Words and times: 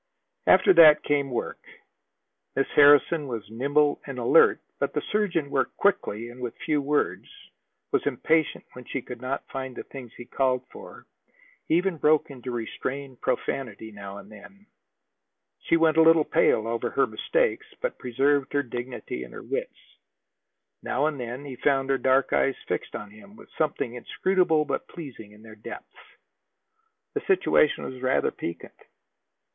After 0.47 0.73
that 0.73 1.03
came 1.03 1.29
work. 1.29 1.63
Miss 2.55 2.65
Harrison 2.69 3.27
was 3.27 3.47
nimble 3.51 4.01
and 4.07 4.17
alert, 4.17 4.59
but 4.79 4.93
the 4.93 5.01
surgeon 5.11 5.51
worked 5.51 5.77
quickly 5.77 6.29
and 6.29 6.41
with 6.41 6.57
few 6.57 6.81
words, 6.81 7.29
was 7.91 8.07
impatient 8.07 8.65
when 8.73 8.83
she 8.85 9.03
could 9.03 9.21
not 9.21 9.47
find 9.49 9.75
the 9.75 9.83
things 9.83 10.11
he 10.17 10.25
called 10.25 10.65
for, 10.71 11.05
even 11.69 11.97
broke 11.97 12.31
into 12.31 12.49
restrained 12.49 13.21
profanity 13.21 13.91
now 13.91 14.17
and 14.17 14.31
then. 14.31 14.65
She 15.59 15.77
went 15.77 15.97
a 15.97 16.01
little 16.01 16.25
pale 16.25 16.65
over 16.67 16.89
her 16.89 17.05
mistakes, 17.05 17.67
but 17.79 17.99
preserved 17.99 18.53
her 18.53 18.63
dignity 18.63 19.23
and 19.23 19.35
her 19.35 19.43
wits. 19.43 19.77
Now 20.81 21.05
and 21.05 21.19
then 21.19 21.45
he 21.45 21.57
found 21.57 21.91
her 21.91 21.99
dark 21.99 22.33
eyes 22.33 22.55
fixed 22.67 22.95
on 22.95 23.11
him, 23.11 23.35
with 23.35 23.49
something 23.55 23.93
inscrutable 23.93 24.65
but 24.65 24.87
pleasing 24.87 25.31
in 25.31 25.43
their 25.43 25.53
depths. 25.53 25.95
The 27.13 27.21
situation 27.27 27.83
was 27.83 28.01
rather 28.01 28.31
piquant. 28.31 28.73